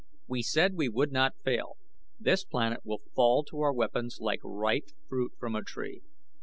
"We 0.25 0.41
said 0.41 0.73
we 0.73 0.89
would 0.89 1.11
not 1.11 1.35
fail. 1.43 1.77
This 2.19 2.43
planet 2.43 2.79
will 2.83 3.03
fall 3.13 3.43
to 3.43 3.59
our 3.61 3.71
weapons 3.71 4.17
like 4.19 4.39
ripe 4.43 4.89
fruit 5.07 5.33
from 5.37 5.55
a 5.55 5.61
tree." 5.61 6.01